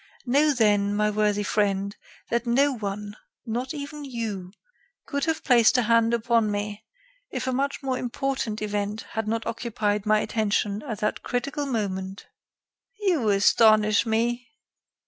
[0.25, 1.95] Know then, my worthy friend,
[2.29, 4.51] that no one, not even you,
[5.05, 6.83] could have placed a hand upon me
[7.29, 12.25] if a much more important event had not occupied my attention at that critical moment."
[13.01, 14.47] "You astonish me."